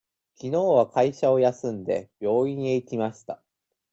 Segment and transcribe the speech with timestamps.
[0.35, 3.43] きのうは会社を休んで、病院へ行きました。